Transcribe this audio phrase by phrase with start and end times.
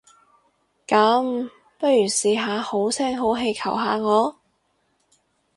[0.87, 4.35] 噉，不如試下好聲好氣求下我？